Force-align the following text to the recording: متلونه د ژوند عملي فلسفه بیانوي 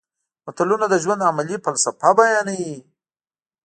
متلونه 0.45 0.85
د 0.89 0.95
ژوند 1.03 1.21
عملي 1.29 1.57
فلسفه 1.65 2.09
بیانوي 2.17 2.75